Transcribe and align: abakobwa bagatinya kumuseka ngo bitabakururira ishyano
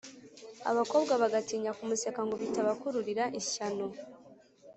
abakobwa 0.69 1.13
bagatinya 1.21 1.71
kumuseka 1.77 2.19
ngo 2.25 2.35
bitabakururira 2.41 3.23
ishyano 3.39 3.85